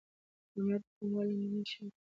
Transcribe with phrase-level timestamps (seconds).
[0.57, 1.89] امنیت د پانګونې لومړنی شرط دی.